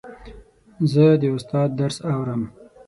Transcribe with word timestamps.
زه 0.91 1.05
د 1.21 1.23
استاد 1.35 1.69
درس 1.79 1.97
اورم. 2.11 2.41